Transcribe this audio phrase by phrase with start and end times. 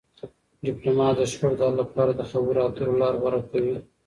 [0.65, 3.75] ډيپلومات د شخړو د حل لپاره د خبرو اترو لار غوره کوي.